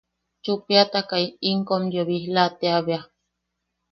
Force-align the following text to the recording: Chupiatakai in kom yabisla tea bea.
Chupiatakai 0.43 1.25
in 1.49 1.59
kom 1.67 1.83
yabisla 1.95 2.43
tea 2.59 2.79
bea. 2.85 3.01